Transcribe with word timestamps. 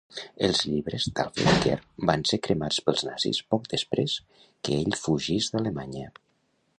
Els 0.45 0.61
llibres 0.69 1.03
d'Alfred 1.19 1.59
Kerr 1.65 2.07
van 2.09 2.25
ser 2.31 2.39
cremats 2.47 2.79
pels 2.87 3.05
nazis 3.09 3.41
poc 3.55 3.69
després 3.77 4.17
que 4.41 4.79
ell 4.81 5.01
fugís 5.03 5.53
d'Alemanya. 5.57 6.09